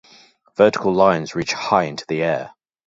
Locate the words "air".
2.23-2.55